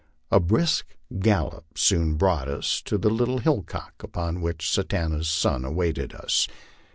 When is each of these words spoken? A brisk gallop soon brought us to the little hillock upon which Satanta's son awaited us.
A 0.31 0.39
brisk 0.39 0.97
gallop 1.19 1.77
soon 1.77 2.15
brought 2.15 2.47
us 2.47 2.81
to 2.85 2.97
the 2.97 3.11
little 3.11 3.37
hillock 3.37 3.75
upon 4.01 4.41
which 4.41 4.67
Satanta's 4.71 5.29
son 5.29 5.63
awaited 5.63 6.15
us. 6.15 6.47